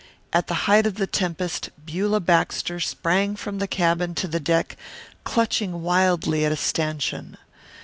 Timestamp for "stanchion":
6.57-7.37